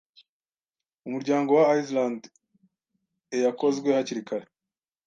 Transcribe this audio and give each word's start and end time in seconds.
umuryango 1.07 1.49
wa 1.59 1.65
Island 1.83 2.21
eyakozwe 3.35 3.87
hakiri 3.97 4.21
kare 4.27 4.45